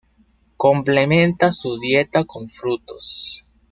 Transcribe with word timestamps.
Complementa 0.57 1.51
su 1.51 1.77
dieta 1.77 2.23
con 2.25 2.47
frutos. 2.47 3.45